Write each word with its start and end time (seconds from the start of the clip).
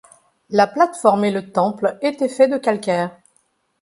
La 0.49 0.65
plate-forme 0.65 1.25
et 1.25 1.31
le 1.31 1.51
temple 1.51 1.95
étaient 2.01 2.27
faits 2.27 2.49
de 2.49 2.57
calcaire. 2.57 3.11